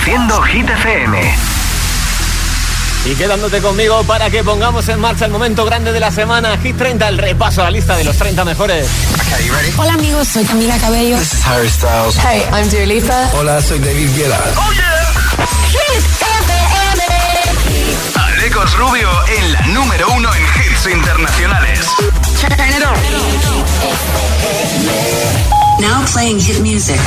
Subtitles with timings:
[0.00, 1.34] Reproduciendo Hit FM.
[3.04, 6.56] Y quedándote conmigo para que pongamos en marcha el momento grande de la semana.
[6.56, 8.88] Hit 30, el repaso a la lista de los 30 mejores.
[9.76, 11.18] Hola amigos, soy Camila Cabello.
[11.18, 12.16] This is Harry Styles.
[12.16, 13.30] Hey, I'm Dua Lipa.
[13.34, 14.38] Hola, soy David Guetta.
[14.56, 15.12] ¡Oh, yeah!
[15.68, 17.02] Hit FM.
[18.14, 21.86] Alecos Rubio en la número uno en hits internacionales.
[22.40, 22.96] Turn it on.
[25.80, 27.00] Now playing hit music.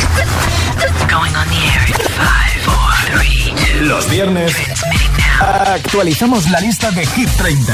[1.09, 1.82] Going on the air
[3.83, 4.55] Los viernes
[5.41, 7.73] actualizamos la lista de Hit 30.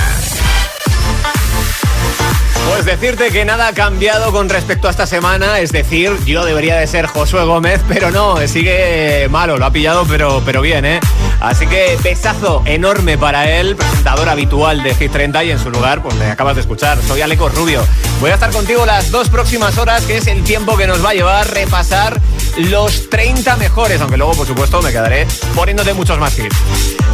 [2.68, 6.78] Pues decirte que nada ha cambiado con respecto a esta semana, es decir, yo debería
[6.78, 11.00] de ser Josué Gómez, pero no, sigue malo, lo ha pillado, pero, pero bien, ¿eh?
[11.40, 16.04] Así que besazo enorme para él, presentador habitual de Hit 30 y en su lugar,
[16.04, 17.82] pues le acabas de escuchar, soy Aleco Rubio.
[18.20, 21.12] Voy a estar contigo las dos próximas horas, que es el tiempo que nos va
[21.12, 22.20] a llevar a repasar
[22.58, 25.26] los 30 mejores, aunque luego, por supuesto, me quedaré
[25.56, 26.56] poniéndote muchos más hits.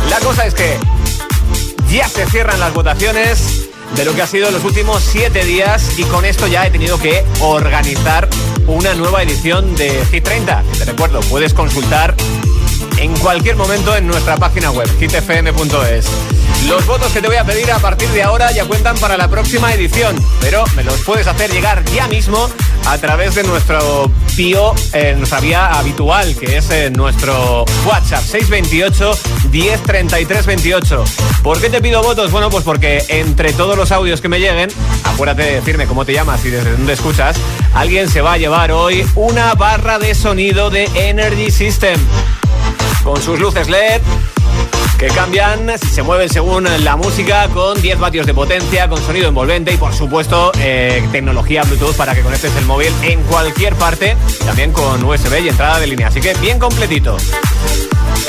[0.09, 0.77] La cosa es que
[1.91, 6.03] ya se cierran las votaciones de lo que ha sido los últimos siete días y
[6.03, 8.27] con esto ya he tenido que organizar
[8.65, 10.63] una nueva edición de Hit 30.
[10.79, 12.15] Te recuerdo, puedes consultar
[12.97, 16.07] en cualquier momento en nuestra página web, hitfm.es.
[16.67, 19.27] Los votos que te voy a pedir a partir de ahora ya cuentan para la
[19.27, 22.49] próxima edición, pero me los puedes hacer llegar ya mismo
[22.87, 29.11] a través de nuestro bio, eh, nuestra vía habitual, que es en nuestro WhatsApp 628
[29.51, 31.03] 1033 28.
[31.43, 32.31] ¿Por qué te pido votos?
[32.31, 34.69] Bueno, pues porque entre todos los audios que me lleguen,
[35.03, 37.37] acuérdate de decirme cómo te llamas y desde dónde escuchas,
[37.75, 41.99] alguien se va a llevar hoy una barra de sonido de Energy System
[43.05, 44.01] con sus luces LED
[44.97, 49.73] que cambian, se mueven según la música, con 10 vatios de potencia, con sonido envolvente
[49.73, 54.71] y por supuesto eh, tecnología Bluetooth para que conectes el móvil en cualquier parte, también
[54.71, 57.17] con USB y entrada de línea, así que bien completito.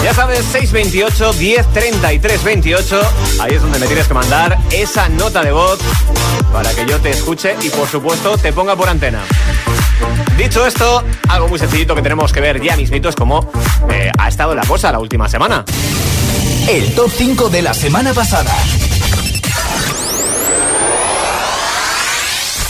[0.03, 3.01] Ya sabes, 628 10 33 28.
[3.41, 5.79] Ahí es donde me tienes que mandar esa nota de voz
[6.53, 9.25] para que yo te escuche y por supuesto te ponga por antena.
[10.37, 13.51] Dicho esto, algo muy sencillito que tenemos que ver ya mismito es cómo
[13.91, 15.65] eh, ha estado la cosa la última semana.
[16.69, 18.53] El top 5 de la semana pasada.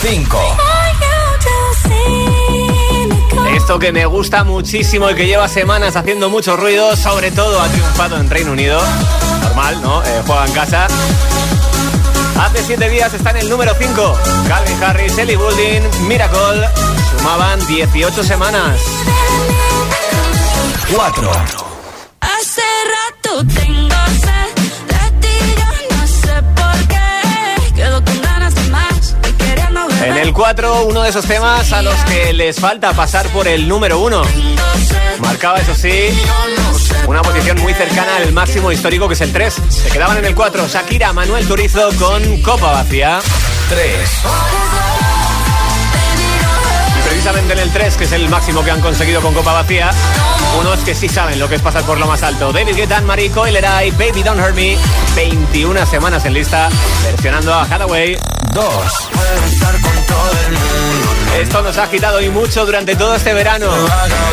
[0.01, 0.57] 5.
[3.55, 7.67] Esto que me gusta muchísimo y que lleva semanas haciendo mucho ruido, sobre todo ha
[7.67, 8.79] triunfado en Reino Unido.
[9.41, 10.03] Normal, ¿no?
[10.03, 10.87] Eh, juega en casa.
[12.39, 14.13] Hace 7 días está en el número 5.
[14.47, 16.69] Calvin Harris, Ellie Goulding, Miracle.
[17.27, 18.79] Sumaban 18 semanas.
[20.95, 21.31] 4.
[22.21, 22.61] Hace
[22.95, 24.55] rato tengo sed
[24.87, 27.75] de ti, yo no sé por qué.
[27.75, 30.07] Quedo con ganas de más y queriendo beber.
[30.07, 33.67] En el 4, uno de esos temas a los que les falta pasar por el
[33.67, 34.21] número 1.
[35.19, 36.17] Marcaba, eso sí,
[37.07, 39.53] una posición muy cercana al máximo histórico que es el 3.
[39.67, 43.19] Se quedaban en el 4 Shakira, Manuel Turizo con Copa Vacía.
[43.67, 44.86] 3.
[47.27, 49.89] Y precisamente en el 3, que es el máximo que han conseguido con Copa Vacía,
[50.61, 52.53] unos que sí saben lo que es pasar por lo más alto.
[52.53, 54.77] David Guetta, Marie Coileray, Baby Don't Hurt Me,
[55.13, 56.69] 21 semanas en lista,
[57.03, 58.17] versionando a Hathaway.
[58.53, 58.65] 2.
[61.41, 63.67] Esto nos ha agitado y mucho durante todo este verano.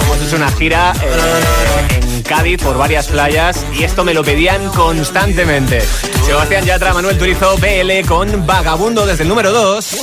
[0.03, 4.69] Hemos hecho una gira eh, en Cádiz por varias playas y esto me lo pedían
[4.69, 5.81] constantemente.
[6.25, 9.97] Sebastián Yatra, Manuel Turizo, BL con Vagabundo desde el número 2.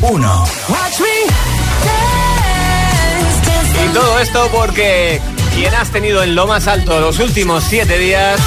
[0.00, 0.44] 1.
[3.74, 5.20] Y todo esto porque
[5.54, 8.40] quien has tenido en lo más alto los últimos 7 días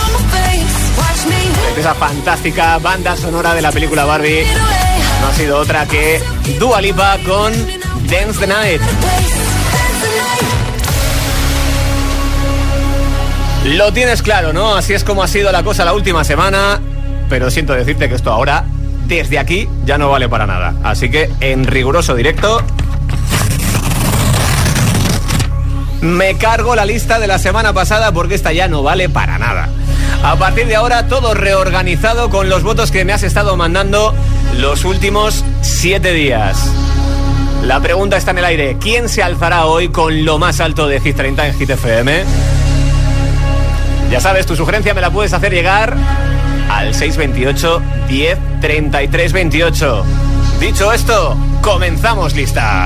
[1.76, 4.46] de esa fantástica banda sonora de la película Barbie
[5.22, 6.22] no ha sido otra que
[6.60, 7.54] Dua Lipa con
[8.08, 8.82] Dance the Night.
[13.66, 14.76] Lo tienes claro, ¿no?
[14.76, 16.80] Así es como ha sido la cosa la última semana,
[17.30, 18.64] pero siento decirte que esto ahora,
[19.08, 20.76] desde aquí, ya no vale para nada.
[20.84, 22.62] Así que en riguroso directo,
[26.06, 29.70] me cargo la lista de la semana pasada porque esta ya no vale para nada.
[30.24, 34.14] A partir de ahora, todo reorganizado con los votos que me has estado mandando
[34.58, 36.70] los últimos siete días.
[37.64, 38.78] La pregunta está en el aire.
[38.80, 42.24] ¿Quién se alzará hoy con lo más alto de Hit 30 en Hit FM?
[44.12, 45.96] Ya sabes, tu sugerencia me la puedes hacer llegar
[46.70, 50.06] al 628 10 33 28.
[50.60, 52.86] Dicho esto, comenzamos lista.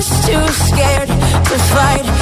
[0.00, 2.19] just too scared to fight.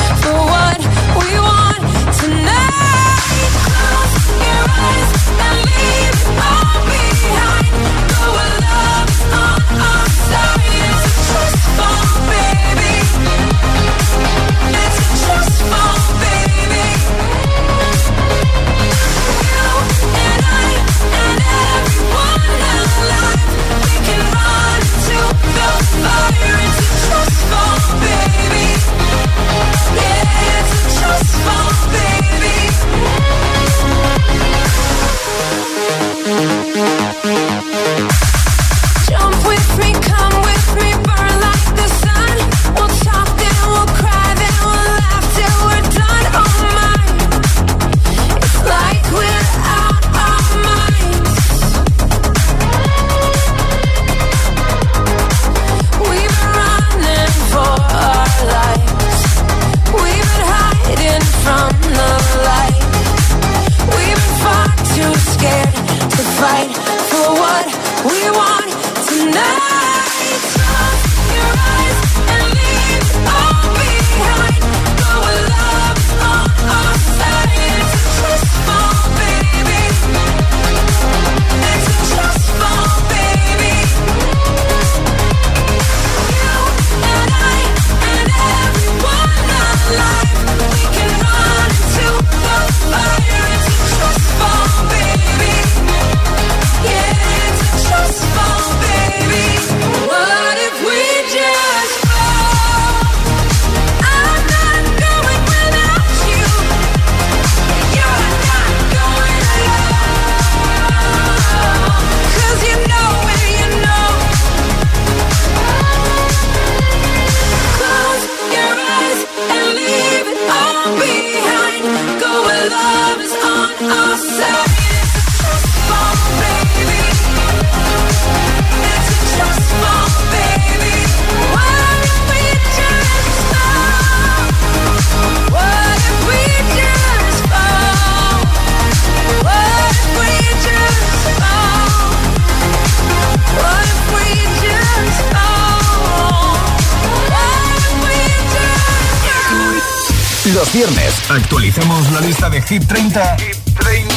[150.69, 153.37] Los viernes actualicemos la lista de Hit 30.
[153.39, 154.15] Hit 30.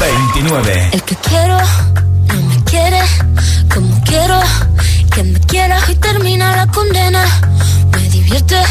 [0.00, 0.90] 29.
[0.92, 1.58] El que quiero
[2.28, 3.00] no me quiere
[3.74, 4.40] como quiero
[5.14, 7.22] que me quieras y termina la condena.
[7.92, 8.62] Me divierte,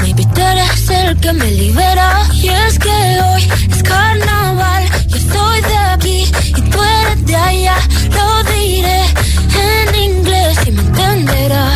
[0.00, 2.22] maybe tú eres el que me libera.
[2.32, 7.76] Y es que hoy es carnaval, yo soy de aquí y tú eres de allá.
[8.10, 9.02] Lo diré
[9.68, 11.75] en inglés y me entenderás.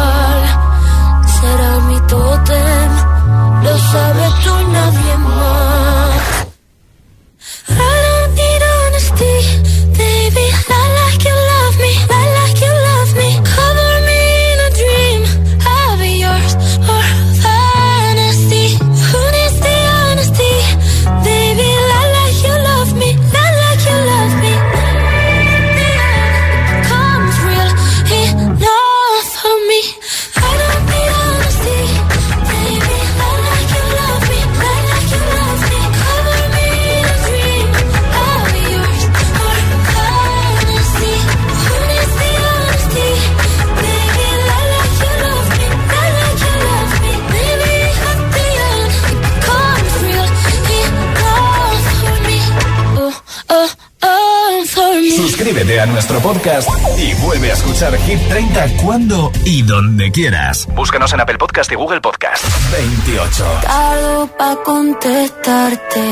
[56.33, 60.65] Podcast y vuelve a escuchar Hit 30 cuando y donde quieras.
[60.73, 62.45] Búscanos en Apple Podcast y Google Podcast.
[62.71, 63.45] 28.
[63.63, 66.05] Tardo pa' contestarte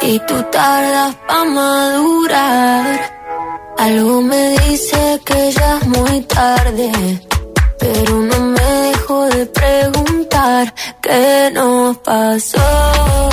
[0.00, 3.12] y tú tardas pa' madurar.
[3.78, 6.90] Algo me dice que ya es muy tarde,
[7.78, 13.28] pero no me dejo de preguntar qué nos pasó.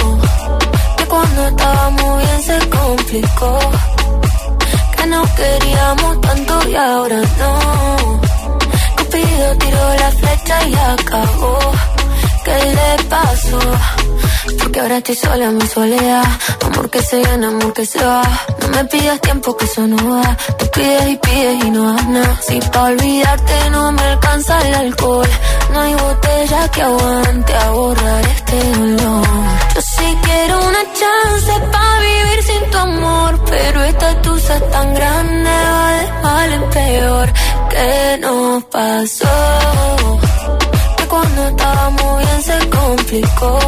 [0.97, 3.59] Que cuando estábamos bien se complicó,
[5.07, 8.21] que no queríamos tanto y ahora no.
[8.97, 11.59] Cupido tiró la flecha y acabó.
[12.45, 13.59] ¿Qué le pasó?
[14.59, 16.25] Porque ahora estoy sola en mi soledad.
[16.65, 18.23] Amor que se gana, amor que se va.
[18.61, 20.37] No me pidas tiempo que eso no va.
[20.77, 22.39] Tú pides y pides y no das nada.
[22.47, 25.29] Si pa' olvidarte no me alcanza el alcohol.
[25.73, 29.27] No hay botella que aguante a borrar este dolor.
[29.73, 33.39] Yo sí quiero una chance pa' vivir sin tu amor.
[33.49, 37.33] Pero esta tusa es tan grande, va de mal en peor.
[37.71, 40.19] ¿Qué nos pasó?
[40.97, 43.59] Que cuando estábamos bien se complicó.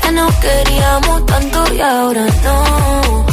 [0.00, 3.32] Que no queríamos tanto y ahora no.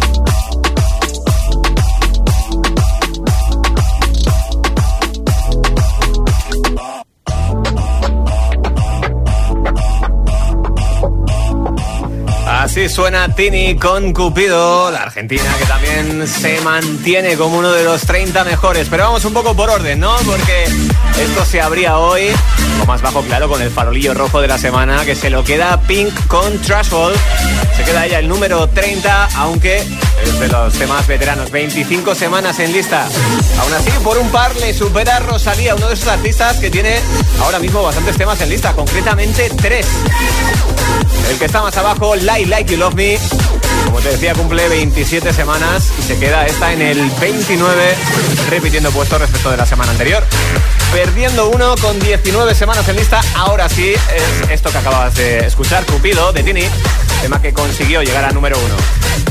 [12.61, 18.01] Así suena Tini con Cupido, la Argentina que también se mantiene como uno de los
[18.03, 18.87] 30 mejores.
[18.87, 20.15] Pero vamos un poco por orden, ¿no?
[20.17, 20.65] Porque
[21.19, 22.29] esto se abría hoy,
[22.79, 25.81] o más bajo claro, con el farolillo rojo de la semana, que se lo queda
[25.81, 27.15] Pink con Trashfall.
[27.75, 29.79] Se queda ella el número 30, aunque
[30.23, 31.49] es de los temas veteranos.
[31.49, 33.07] 25 semanas en lista.
[33.59, 36.99] Aún así, por un par le supera Rosalía, uno de esos artistas que tiene
[37.41, 39.87] ahora mismo bastantes temas en lista, concretamente tres.
[41.29, 43.19] El que está más abajo, Like Like You Love Me.
[43.85, 47.95] Como te decía, cumple 27 semanas y se queda esta en el 29,
[48.49, 50.23] repitiendo puesto respecto de la semana anterior.
[50.93, 55.85] Perdiendo uno con 19 semanas en lista, ahora sí es esto que acabas de escuchar,
[55.85, 56.63] Cupido, de Tini,
[57.21, 58.75] tema que consiguió llegar a número uno.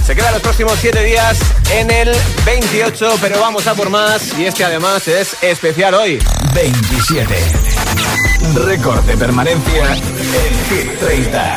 [0.04, 1.38] Se queda los próximos 7 días
[1.70, 6.18] en el 28, pero vamos a por más y este además es especial hoy.
[6.54, 7.34] 27.
[8.54, 11.56] Récord de permanencia en Hit 30.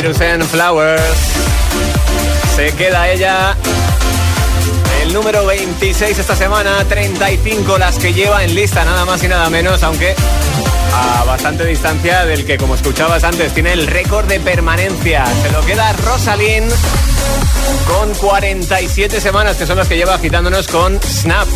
[0.00, 1.02] Cyrus Flowers.
[2.54, 3.56] Se queda ella
[5.02, 9.50] el número 26 esta semana, 35 las que lleva en lista, nada más y nada
[9.50, 10.14] menos, aunque
[10.94, 15.24] a bastante distancia del que, como escuchabas antes, tiene el récord de permanencia.
[15.42, 16.72] Se lo queda Rosalind
[17.88, 21.48] con 47 semanas, que son las que lleva agitándonos con Snap.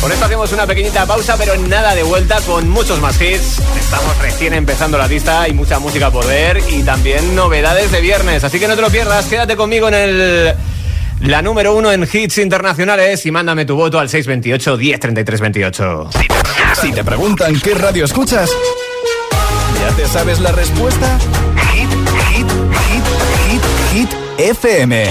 [0.00, 3.58] Por esto hacemos una pequeñita pausa, pero nada de vuelta con muchos más hits.
[3.78, 8.42] Estamos recién empezando la lista, hay mucha música por ver y también novedades de viernes.
[8.42, 10.54] Así que no te lo pierdas, quédate conmigo en el
[11.20, 16.10] la número uno en hits internacionales y mándame tu voto al 628 1033 28.
[16.80, 18.50] Si te preguntan qué radio escuchas,
[19.80, 21.18] ¿ya te sabes la respuesta?
[21.74, 21.90] Hit,
[22.30, 22.46] hit,
[22.88, 23.04] hit,
[23.50, 25.10] hit, hit FM.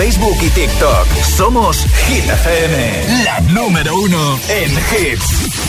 [0.00, 1.06] Facebook y TikTok.
[1.22, 5.60] Somos Hit FM, la número uno en hits.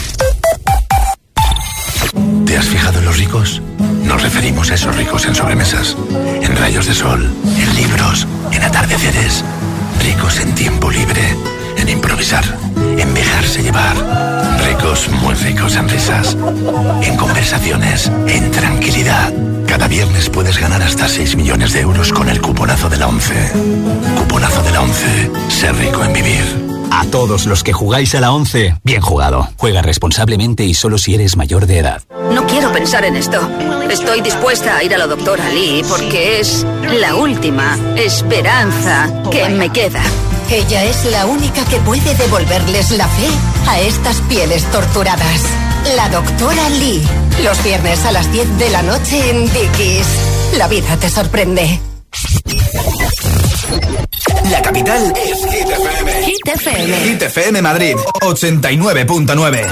[2.46, 3.60] ¿Te has fijado en los ricos?
[4.04, 5.96] Nos referimos a esos ricos en sobremesas,
[6.40, 9.44] en rayos de sol, en libros, en atardeceres.
[10.02, 11.36] Ricos en tiempo libre,
[11.76, 12.44] en improvisar,
[12.96, 13.96] en dejarse llevar.
[14.66, 16.36] Ricos, muy ricos en risas,
[17.02, 19.30] en conversaciones, en tranquilidad.
[19.72, 23.52] Cada viernes puedes ganar hasta 6 millones de euros con el cuponazo de la 11.
[24.18, 25.30] Cuponazo de la 11.
[25.48, 26.44] Ser rico en vivir.
[26.90, 29.48] A todos los que jugáis a la 11, bien jugado.
[29.56, 32.02] Juega responsablemente y solo si eres mayor de edad.
[32.34, 33.40] No quiero pensar en esto.
[33.90, 36.66] Estoy dispuesta a ir a la doctora Lee porque es
[37.00, 40.02] la última esperanza que me queda.
[40.50, 43.28] Ella es la única que puede devolverles la fe
[43.66, 45.71] a estas pieles torturadas.
[45.96, 47.02] La doctora Lee.
[47.42, 50.06] Los viernes a las 10 de la noche en Dickies.
[50.56, 51.80] La vida te sorprende.
[54.50, 56.22] La capital es Hit FM.
[56.24, 56.96] Hit FM.
[57.04, 59.66] Hit FM Madrid 89.9.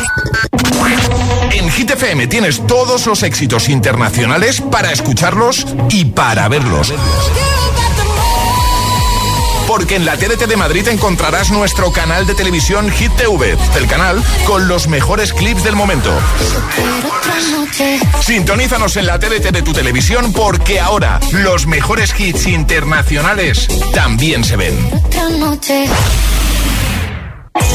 [1.52, 6.92] En Hit FM tienes todos los éxitos internacionales para escucharlos y para verlos.
[9.70, 14.20] Porque en la TDT de Madrid encontrarás nuestro canal de televisión Hit TV, el canal
[14.44, 16.10] con los mejores clips del momento.
[18.20, 24.56] Sintonízanos en la TDT de tu televisión porque ahora los mejores hits internacionales también se
[24.56, 24.76] ven.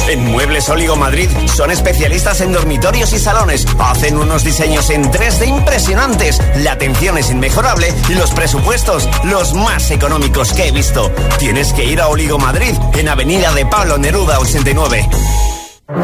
[0.08, 3.66] En Muebles Oligo Madrid son especialistas en dormitorios y salones.
[3.80, 6.40] Hacen unos diseños en 3D impresionantes.
[6.58, 11.12] La atención es inmejorable y los presupuestos los más económicos que he visto.
[11.40, 15.10] Tienes que ir a Oligo Madrid en Avenida de Pablo Neruda 89.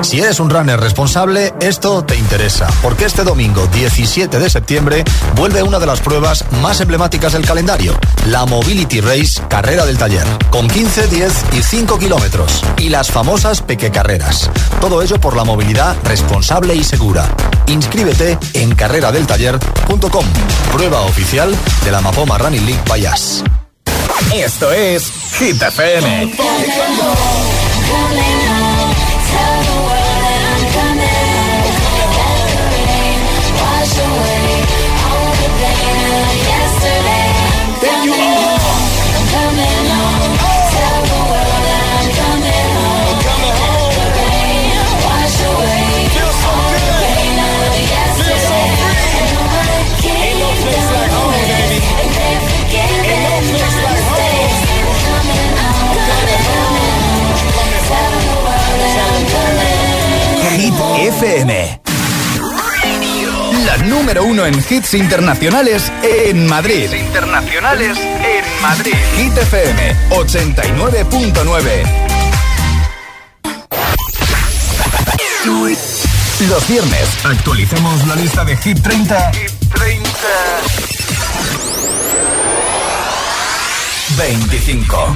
[0.04, 5.04] Si eres un runner responsable, esto te interesa, porque este domingo 17 de septiembre
[5.36, 10.26] vuelve una de las pruebas más emblemáticas del calendario, la Mobility Race Carrera del Taller,
[10.52, 14.52] con 15, 10 y 5 kilómetros, y las famosas Peque-Carreras.
[14.80, 17.28] Todo ello por la movilidad responsable y segura.
[17.66, 20.26] Inscríbete en carreradeltaller.com,
[20.72, 23.44] prueba oficial de la Mapoma Running League Payas.
[24.32, 26.32] Esto es Hit FM.
[29.32, 29.91] tell the
[61.22, 61.82] FM.
[63.68, 66.92] La número uno en hits internacionales en Madrid.
[66.92, 68.96] internacionales en Madrid.
[69.18, 71.84] Hit FM 89.9.
[76.50, 79.32] Los viernes actualicemos la lista de Hit 30.
[79.34, 80.10] Hit 30.
[84.18, 85.16] 25.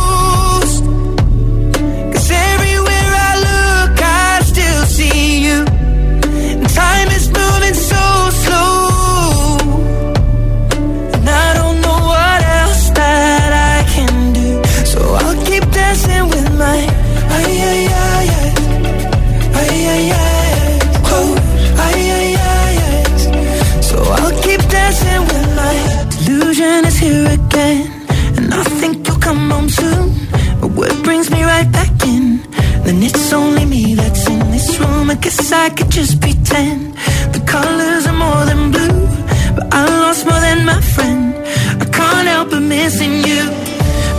[35.51, 35.61] Room.
[35.61, 36.93] I could just pretend
[37.33, 39.07] the colors are more than blue,
[39.55, 41.33] but I lost more than my friend.
[41.81, 43.43] I can't help but missing you.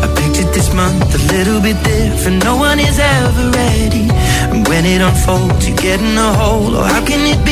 [0.05, 2.45] I pictured this month a little bit different.
[2.45, 4.09] No one is ever ready.
[4.53, 6.75] And when it unfolds, you get in a hole.
[6.77, 7.52] Oh, how can it be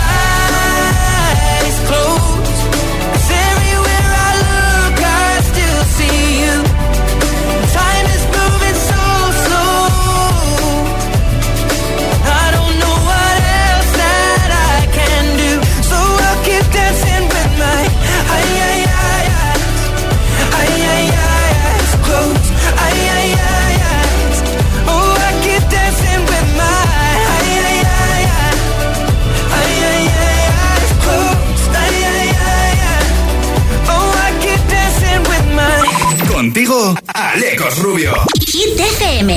[37.41, 38.13] Alecos Rubio.
[38.53, 39.29] Hit FM.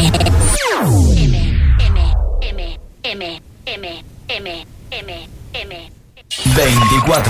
[3.03, 3.23] M,
[3.65, 3.85] M,
[4.29, 4.47] M,
[4.93, 5.11] M,
[5.55, 5.73] M.
[6.29, 7.25] 24.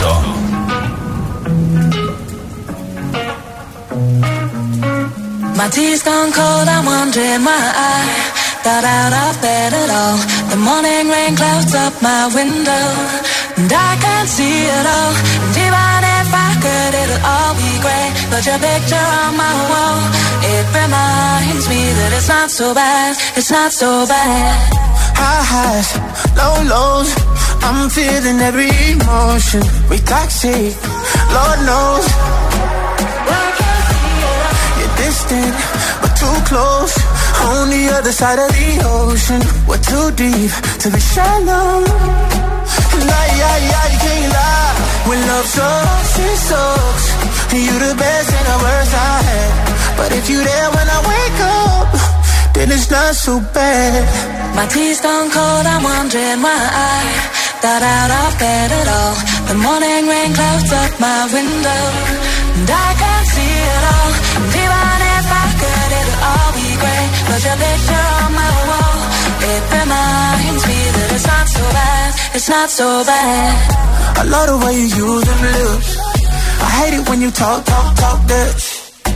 [5.54, 8.34] My tea's gone cold, I'm wondering why I
[8.64, 10.18] got out of bed at all.
[10.50, 12.86] The morning rain clouds up my window,
[13.62, 15.14] and I can't see it all.
[15.38, 18.12] And even if I could, it'll all be great.
[18.26, 20.13] But your picture on my wall,
[22.04, 24.52] that it's not so bad, it's not so bad.
[25.16, 25.88] High highs,
[26.36, 27.10] low lows.
[27.64, 29.64] I'm feeling every emotion.
[29.88, 30.76] We toxic,
[31.32, 32.06] Lord knows.
[34.76, 35.54] You're distant,
[36.04, 36.94] but too close.
[37.48, 40.52] On the other side of the ocean, we're too deep
[40.84, 41.88] to be shallow.
[43.00, 44.76] And I, I, I can't lie.
[45.08, 47.04] When love sucks, it sucks.
[47.54, 49.83] You're the best and the worst I had.
[49.96, 51.88] But if you there when I wake up,
[52.54, 54.02] then it's not so bad.
[54.56, 56.98] My tea's gone cold, I'm wondering why I
[57.64, 59.14] got out of bed at all.
[59.48, 61.82] The morning rain clouds up my window,
[62.56, 64.12] and I can't see it all.
[64.38, 67.10] And even if I could, it'll all be great.
[67.28, 68.98] But your picture on my wall,
[69.50, 73.54] it reminds me that it's not so bad, it's not so bad.
[74.20, 75.88] I love the way you use them lips.
[76.66, 78.73] I hate it when you talk, talk, talk that.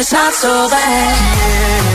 [0.00, 1.90] it's not so bad.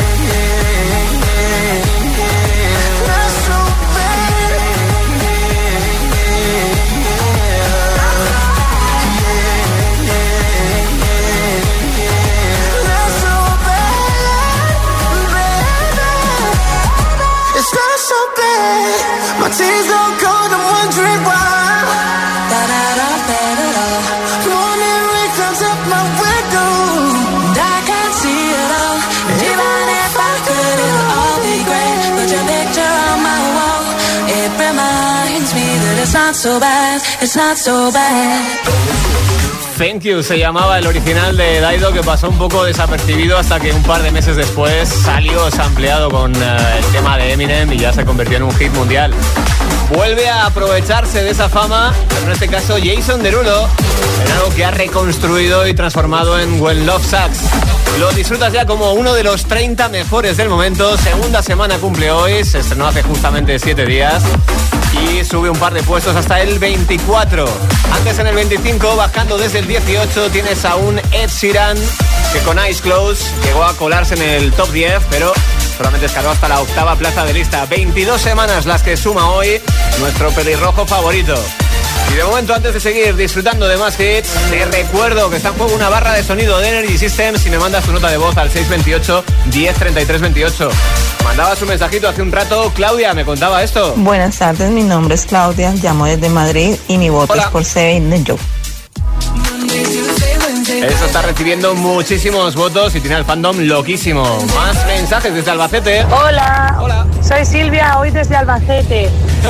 [39.80, 43.72] Thank You se llamaba el original de Daido que pasó un poco desapercibido hasta que
[43.72, 47.92] un par de meses después salió sampleado con eh, el tema de Eminem y ya
[47.92, 49.12] se convirtió en un hit mundial.
[49.96, 53.68] Vuelve a aprovecharse de esa fama, en este caso Jason Derulo,
[54.24, 57.40] en algo que ha reconstruido y transformado en When Love Sucks.
[58.00, 60.96] Lo disfrutas ya como uno de los 30 mejores del momento.
[60.98, 64.22] Segunda semana cumple hoy, se estrenó hace justamente 7 días
[65.12, 67.46] y sube un par de puestos hasta el 24.
[67.94, 71.78] Antes en el 25, bajando desde el 18, tienes a un Ed Sheeran
[72.34, 75.34] que con Eyes Close llegó a colarse en el top 10, pero
[75.78, 77.65] solamente escaló hasta la octava plaza de lista.
[77.65, 79.62] 22 semanas las que suma hoy
[80.00, 81.36] nuestro pelirrojo favorito.
[82.12, 85.56] Y de momento, antes de seguir disfrutando de más hits, te recuerdo que está en
[85.56, 88.38] juego una barra de sonido de Energy Systems y me mandas tu nota de voz
[88.38, 90.70] al 628 1033 28.
[91.26, 93.96] Mandaba su mensajito hace un rato, Claudia me contaba esto.
[93.98, 98.12] Buenas tardes, mi nombre es Claudia, llamo desde Madrid y mi voto es por Seven
[98.12, 98.38] de Joe.
[100.88, 104.24] Eso está recibiendo muchísimos votos y tiene el fandom loquísimo.
[104.56, 106.06] Más mensajes desde Albacete.
[106.06, 106.78] Hola.
[106.80, 107.08] Hola.
[107.28, 109.10] Soy Silvia, hoy desde Albacete.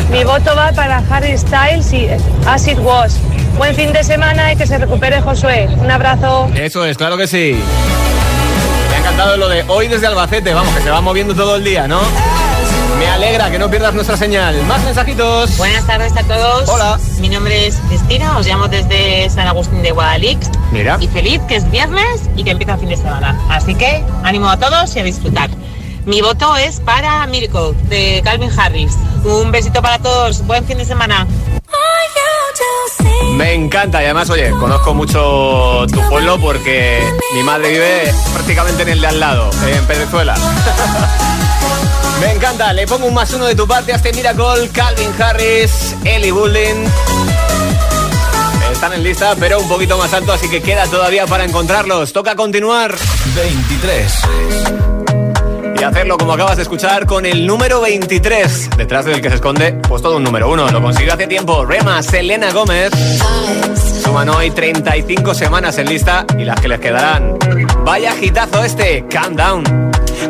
[0.10, 2.08] Mi voto va para Harry Styles y
[2.48, 3.18] As It Was.
[3.58, 5.68] Buen fin de semana y que se recupere Josué.
[5.78, 6.50] Un abrazo.
[6.56, 7.60] Eso es, claro que sí.
[9.06, 12.02] Encantado lo de hoy desde Albacete, vamos, que se va moviendo todo el día, ¿no?
[12.98, 14.60] Me alegra que no pierdas nuestra señal.
[14.64, 15.56] Más mensajitos.
[15.58, 16.68] Buenas tardes a todos.
[16.68, 16.98] Hola.
[17.20, 20.50] Mi nombre es Cristina, os llamo desde San Agustín de Guadalix.
[20.72, 20.98] Mira.
[21.00, 23.40] Y feliz que es viernes y que empieza el fin de semana.
[23.48, 25.52] Así que ánimo a todos y a disfrutar.
[26.08, 28.94] Mi voto es para Miracle de Calvin Harris.
[29.24, 30.44] Un besito para todos.
[30.48, 31.28] Buen fin de semana.
[33.34, 37.02] Me encanta y además, oye, conozco mucho tu pueblo porque
[37.34, 40.36] mi madre vive prácticamente en el de al lado, en Venezuela.
[42.22, 45.96] Me encanta, le pongo un más uno de tu parte a este Miracle, Calvin Harris,
[46.06, 46.86] Ellie Goulding.
[48.72, 52.14] Están en lista, pero un poquito más alto, así que queda todavía para encontrarlos.
[52.14, 52.96] Toca continuar.
[53.36, 54.85] 23.
[55.80, 59.74] Y hacerlo como acabas de escuchar con el número 23, detrás del que se esconde,
[59.88, 60.70] pues todo un número uno.
[60.70, 62.92] Lo consiguió hace tiempo Rema Selena Gómez.
[64.04, 67.38] Suman hoy 35 semanas en lista y las que les quedarán.
[67.84, 69.64] Vaya gitazo este, Calm Down.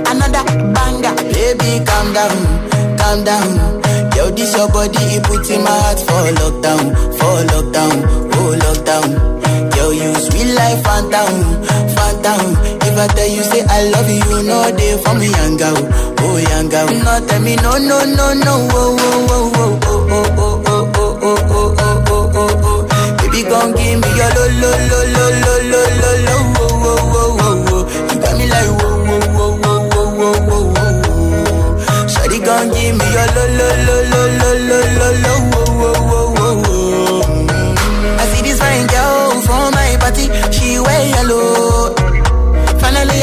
[0.09, 0.43] Another
[0.73, 3.81] banger, baby, calm down, calm down.
[4.15, 8.03] Yo, this your body, it puts in my heart for lockdown, for lockdown,
[8.33, 9.75] oh lockdown.
[9.75, 11.63] Yo, you sweet life, phantom,
[11.95, 12.74] phantom.
[12.97, 15.75] I tell you say I love you, know they for me, young girl,
[16.19, 16.87] oh young girl.
[16.87, 21.19] No, tell me no, no, no, no, oh, oh, oh, oh, oh, oh, oh, oh,
[21.21, 23.17] oh, oh, oh, oh, oh, oh.
[23.17, 26.99] Baby, gon' give me your lo, lo, lo, lo, lo, lo, lo, lo, oh, oh,
[27.15, 27.83] oh, oh, oh.
[28.13, 32.07] You got me like whoa, whoa, whoa, whoa, whoa, whoa, whoa, whoa.
[32.07, 35.99] Shawty gon' give me your lo, lo, lo, lo, lo, lo, lo, lo, oh, oh,
[36.15, 38.17] oh, oh, oh.
[38.19, 41.74] I see this fine girl from my party, she wear yellow.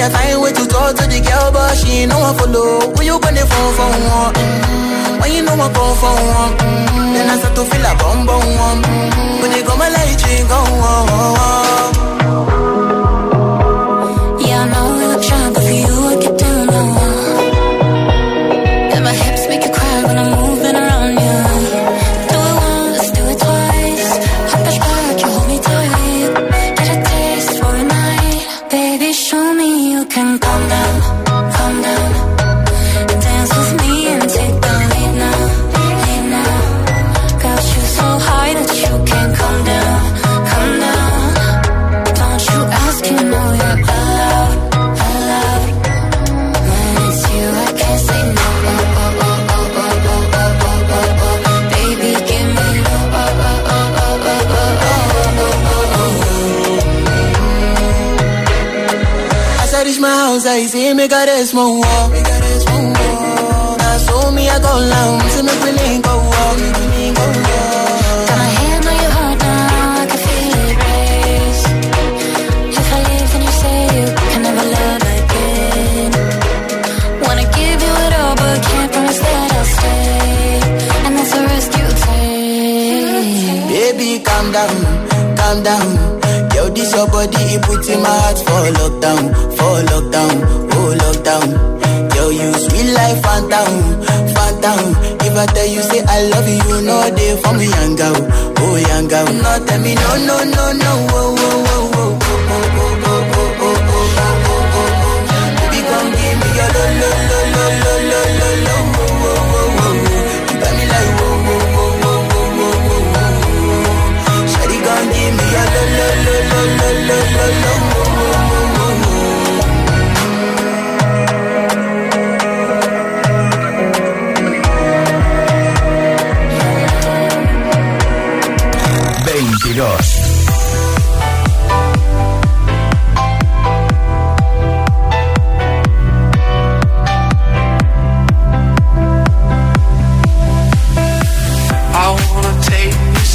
[0.02, 2.90] I find way to talk to the girl, but she ain't no one follow.
[2.90, 4.34] Who you gonna phone for one?
[4.34, 5.20] Mm-hmm.
[5.22, 7.14] When you know I come for one, mm-hmm.
[7.14, 8.82] then I start to feel a bum bum one.
[8.82, 9.42] Mm-hmm.
[9.42, 11.42] When they go my light, you go on.
[12.32, 12.61] Yeah, I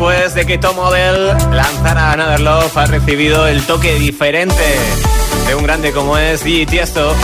[0.00, 4.78] después de que Tom Odell lanzara Another Love, ha recibido el toque diferente
[5.46, 7.14] de un grande como es DJ Tiesto.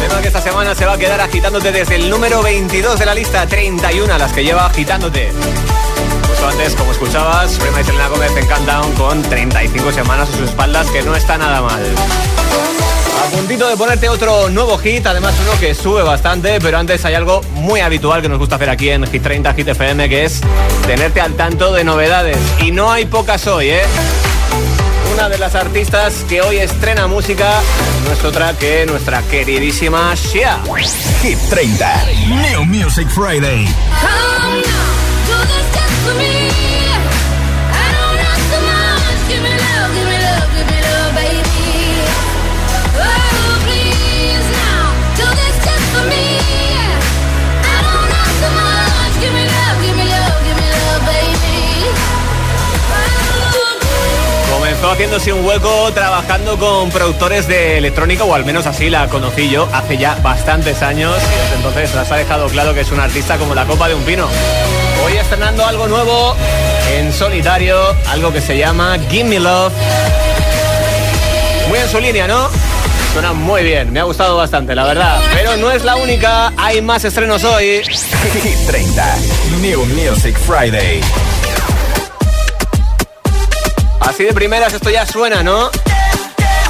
[0.00, 3.14] Tema que esta semana se va a quedar agitándote desde el número 22 de la
[3.14, 5.32] lista, 31 las que lleva agitándote.
[6.28, 10.48] Justo antes, como escuchabas, Rema y Selena Gómez en Countdown con 35 semanas a sus
[10.48, 11.84] espaldas, que no está nada mal.
[13.20, 17.14] A puntito de ponerte otro nuevo hit, además uno que sube bastante, pero antes hay
[17.14, 20.40] algo muy habitual que nos gusta hacer aquí en Hit 30 Hit FM, que es
[20.86, 22.38] tenerte al tanto de novedades.
[22.60, 23.82] Y no hay pocas hoy, ¿eh?
[25.12, 27.60] Una de las artistas que hoy estrena música
[28.04, 30.58] no es otra que nuestra queridísima Shia.
[31.22, 32.04] Hit 30.
[32.50, 33.68] New Music Friday.
[54.82, 59.48] Comenzó haciéndose un hueco trabajando con productores de electrónica, o al menos así la conocí
[59.48, 61.14] yo hace ya bastantes años.
[61.22, 63.94] Y desde entonces las ha dejado claro que es un artista como la copa de
[63.94, 64.26] un pino.
[65.04, 66.34] Hoy estrenando algo nuevo
[66.90, 67.78] en solitario,
[68.08, 69.72] algo que se llama Give Me Love.
[71.68, 72.48] Muy en su línea, ¿no?
[73.12, 75.20] Suena muy bien, me ha gustado bastante, la verdad.
[75.32, 77.82] Pero no es la única, hay más estrenos hoy.
[78.42, 79.16] Hit 30.
[79.60, 81.00] New Music Friday.
[84.06, 85.70] Así de primeras esto ya suena, ¿no?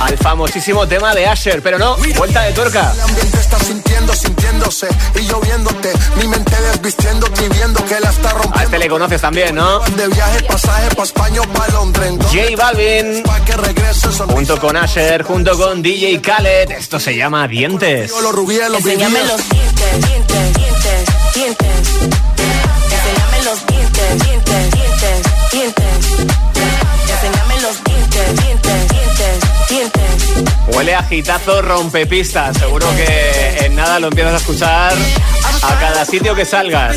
[0.00, 2.92] Al famosísimo tema de Asher, pero no, vuelta de tuerca.
[2.92, 5.92] El ambiente está sintiendo, sintiéndose y lloviéndote.
[6.16, 8.58] Mi mente desvistiéndote y viendo que la está rompiendo.
[8.58, 9.78] A este le conoces también, ¿no?
[9.80, 12.12] De viaje, pasaje pa' España pa' Londres.
[12.32, 14.24] J Balvin, Pa' que regrese sonrisa.
[14.34, 16.70] junto con Asher, junto con DJ Khaled.
[16.72, 18.10] Esto se llama Dientes.
[18.10, 19.32] Yo los rubíes, los Enséñame vivíes.
[19.32, 21.81] los dientes, dientes, dientes, dientes.
[30.68, 32.56] Huele a gitazo rompepistas.
[32.56, 34.92] Seguro que en nada lo empiezas a escuchar
[35.62, 36.96] a cada sitio que salgas.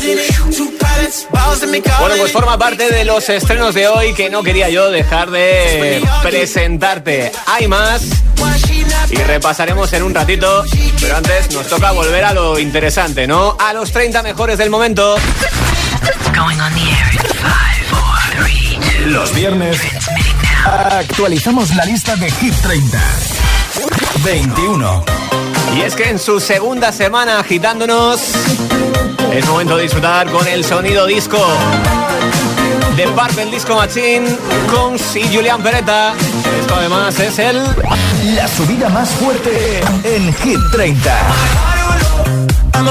[2.00, 6.02] Bueno, pues forma parte de los estrenos de hoy que no quería yo dejar de
[6.22, 7.32] presentarte.
[7.46, 8.02] Hay más
[9.10, 10.64] y repasaremos en un ratito,
[11.00, 13.56] pero antes nos toca volver a lo interesante, ¿no?
[13.58, 15.16] A los 30 mejores del momento.
[19.06, 19.78] Los viernes
[20.64, 22.98] actualizamos la lista de Hit 30.
[24.26, 25.04] 21.
[25.76, 28.32] Y es que en su segunda semana agitándonos,
[29.32, 31.38] es momento de disfrutar con el sonido disco
[32.96, 34.26] de Purple Disco Machine
[34.68, 35.22] con C.
[35.32, 36.14] Julian Peretta.
[36.60, 37.62] Esto además es el...
[38.34, 41.20] La subida más fuerte en Hit 30.
[42.74, 42.86] I'm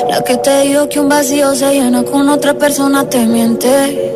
[0.08, 4.15] La que te digo que un vacío se llena con otra persona te miente.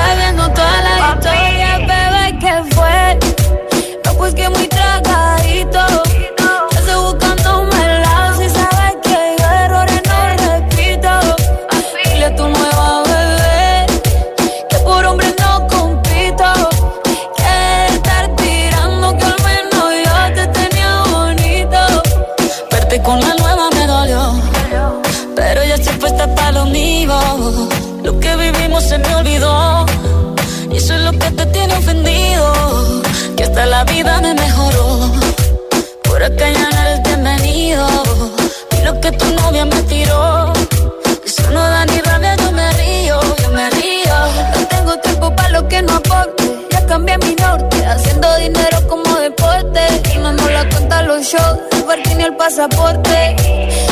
[52.21, 53.35] ni el pasaporte.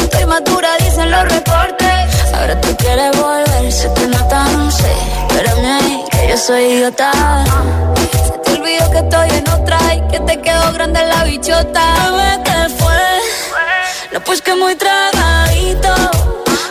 [0.04, 2.34] Estoy madura, dicen los reportes.
[2.34, 4.92] Ahora tú quieres volver, se te nota, no sé.
[5.28, 7.12] Espérame ahí, que yo soy idiota.
[8.26, 11.84] Se te olvidó que estoy en otra y que te quedó grande la bichota.
[12.04, 13.04] Bebé, ¿qué fue?
[14.14, 15.94] No, pues que muy tragadito.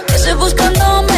[0.06, 1.17] Que estoy buscándome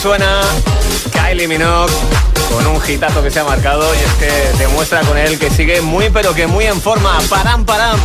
[0.00, 0.40] Suena
[1.12, 1.92] Kylie Minogue
[2.50, 5.82] con un hitazo que se ha marcado y es que demuestra con él que sigue
[5.82, 7.18] muy pero que muy en forma.
[7.28, 7.98] Param, param.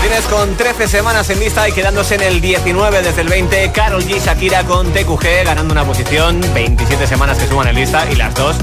[0.00, 4.02] tienes con 13 semanas en lista y quedándose en el 19 desde el 20, Carol
[4.02, 4.20] G.
[4.24, 8.56] Shakira con TQG ganando una posición, 27 semanas que suman en lista y las dos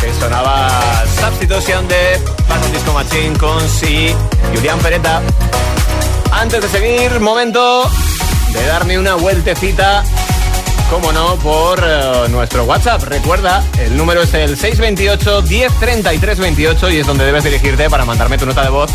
[0.00, 4.12] que sonaba Substitution de Phantom Disco Machine con Si,
[4.54, 5.22] Julián Peretta.
[6.32, 7.88] Antes de seguir, momento
[8.56, 10.02] de darme una vueltecita
[10.90, 13.02] como no, por eh, nuestro WhatsApp.
[13.02, 18.38] Recuerda, el número es el 628 1033 28 y es donde debes dirigirte para mandarme
[18.38, 18.90] tu nota de voz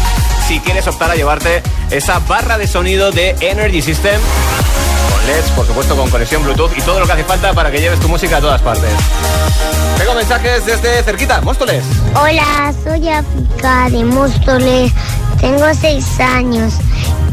[0.47, 4.19] si quieres optar a llevarte esa barra de sonido de Energy System
[5.11, 7.79] con LEDs, por supuesto con conexión Bluetooth y todo lo que hace falta para que
[7.79, 8.89] lleves tu música a todas partes.
[9.97, 11.83] Tengo mensajes desde cerquita, Móstoles.
[12.15, 14.91] Hola, soy África de Móstoles,
[15.39, 16.73] tengo seis años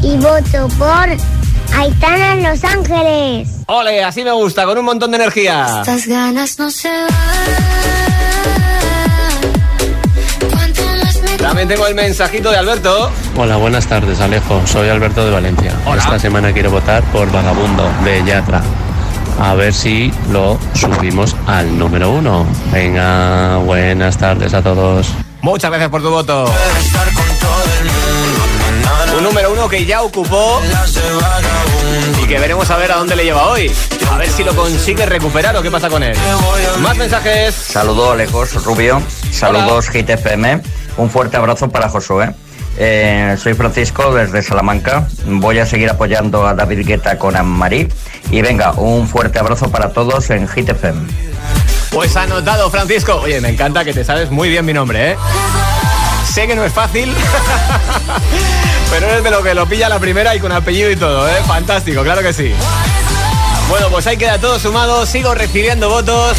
[0.01, 1.38] y voto por
[1.75, 3.49] Aitana en Los Ángeles.
[3.67, 5.79] Ole, así me gusta, con un montón de energía.
[5.79, 6.89] Estas ganas no se
[11.37, 13.11] También tengo el mensajito de Alberto.
[13.35, 14.61] Hola, buenas tardes, Alejo.
[14.67, 15.73] Soy Alberto de Valencia.
[15.97, 18.61] Esta semana quiero votar por Vagabundo de Yatra.
[19.41, 22.45] A ver si lo subimos al número uno.
[22.73, 25.07] Venga, buenas tardes a todos.
[25.41, 26.51] Muchas gracias por tu voto.
[29.29, 30.59] Número uno que ya ocupó
[32.19, 33.71] y que veremos a ver a dónde le lleva hoy.
[34.11, 36.17] A ver si lo consigue recuperar o qué pasa con él.
[36.79, 37.53] Más mensajes.
[37.53, 39.03] Saludos, Alejos Rubio.
[39.31, 40.61] Saludos, Hit FM.
[40.97, 42.33] Un fuerte abrazo para Josué.
[42.79, 45.07] Eh, soy Francisco desde Salamanca.
[45.25, 47.87] Voy a seguir apoyando a David Guetta con Anne-Marie.
[48.31, 51.07] Y venga, un fuerte abrazo para todos en Hit FM.
[51.91, 53.13] Pues anotado, Francisco.
[53.23, 55.17] Oye, me encanta que te sabes muy bien mi nombre, ¿eh?
[56.33, 57.11] Sé que no es fácil,
[58.89, 61.41] pero eres de lo que lo pilla la primera y con apellido y todo, ¿eh?
[61.45, 62.53] Fantástico, claro que sí.
[63.69, 65.05] Bueno, pues ahí queda todo sumado.
[65.05, 66.35] Sigo recibiendo votos.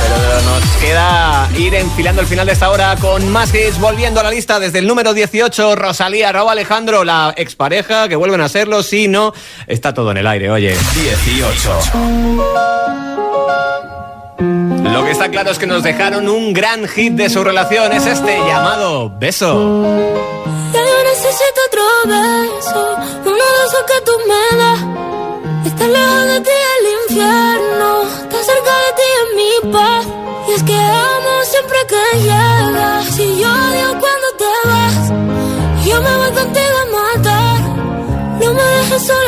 [0.00, 4.22] Pero nos queda ir enfilando el final de esta hora con más hits, volviendo a
[4.22, 8.84] la lista desde el número 18, Rosalía, Raúl Alejandro, la expareja, que vuelven a serlo,
[8.84, 9.34] si no,
[9.66, 10.76] está todo en el aire, oye.
[10.94, 11.80] 18.
[14.84, 18.06] Lo que está claro es que nos dejaron un gran hit de su relación, es
[18.06, 20.37] este llamado Beso.
[21.28, 24.80] Necesito otro beso, uno de esos que tú me das.
[25.66, 30.06] Estar lejos de ti el infierno, estar cerca de ti es mi paz.
[30.48, 35.84] Y es que amo siempre que llegas, si yo odio cuando te vas.
[35.84, 37.60] Yo me voy contigo a matar,
[38.40, 39.27] no me dejes sola,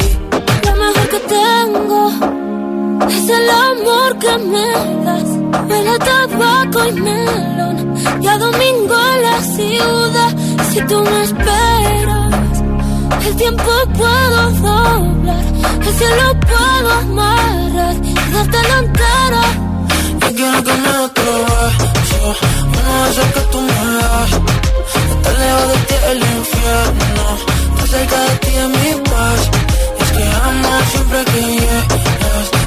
[4.21, 5.23] Das.
[5.67, 7.95] Huele a tabaco y melón.
[8.21, 10.31] Y a domingo en la ciudad.
[10.71, 12.63] Si tú me esperas,
[13.25, 15.43] el tiempo puedo doblar.
[15.85, 19.41] El cielo puedo amarrar y dártelo entero.
[20.21, 22.21] Yo quiero que me beso,
[22.65, 24.31] uno de esos que tú me das.
[25.11, 27.25] Estar lejos de ti el infierno,
[27.69, 29.41] estar cerca de ti es mi paz.
[29.99, 32.60] Y es que amo siempre que llegas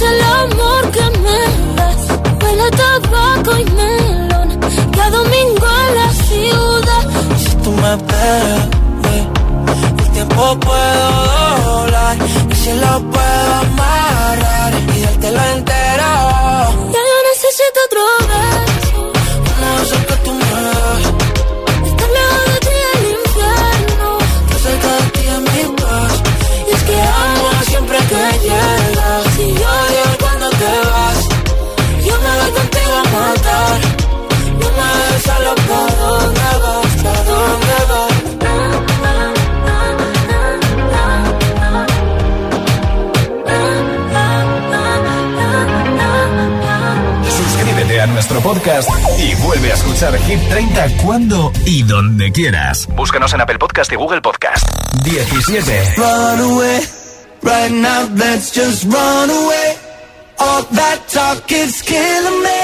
[0.00, 1.40] Es el amor que me
[1.76, 2.02] das.
[2.42, 4.48] Huele a tabaco y melón.
[4.96, 7.04] Cada domingo en la ciudad.
[7.36, 8.68] Si tú me esperas,
[9.12, 9.28] eh,
[9.98, 11.06] el tiempo puedo
[11.64, 12.16] doblar
[12.50, 16.10] y si lo puedo amarrar y dártelo entero.
[16.94, 18.02] Ya yo necesito otro
[48.40, 48.88] nuestro podcast
[49.18, 52.86] y vuelve a escuchar Hit 30 cuando y donde quieras.
[52.94, 54.66] Búscanos en Apple Podcast y Google Podcast.
[55.04, 55.94] 17.
[55.96, 56.80] Run away,
[57.42, 59.76] right now let's just run away.
[60.38, 62.60] All that talk is killing me.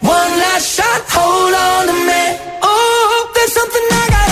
[0.00, 2.38] One last shot, hold on to me.
[2.62, 4.29] Oh, there's something I gotta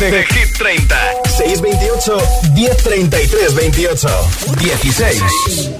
[0.00, 0.96] de, de Hit 30.
[1.24, 2.16] 628
[2.54, 4.08] 1033 28.
[4.58, 5.70] 16.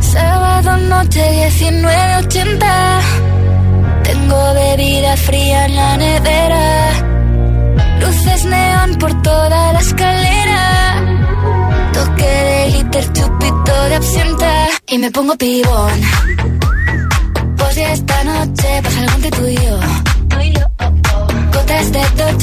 [0.00, 3.00] Sábado noche 1980.
[4.04, 6.92] Tengo bebida fría en la nevera.
[8.00, 11.02] Luces neón por toda la escalera.
[11.92, 14.68] Toque de glitter, chupito de absenta.
[14.88, 16.00] Y me pongo pibón.
[17.56, 20.01] Pues ya esta noche pasa algo entre tú y yo.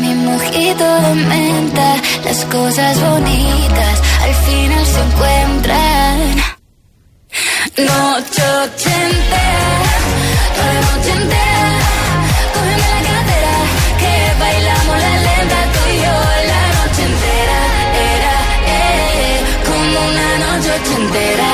[0.00, 6.18] Mi mojito de menta, las cosas bonitas al final se encuentran.
[7.76, 9.68] Noche ochentera,
[10.56, 11.68] toda la noche entera,
[12.54, 13.56] cógeme la cadera,
[14.00, 15.98] que bailamos la lenta tú y
[16.52, 17.58] la noche entera.
[18.14, 18.34] Era,
[18.76, 21.49] eh, como una noche ochentera,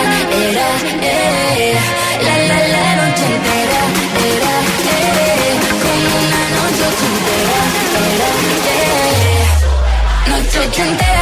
[10.68, 11.15] era, eh,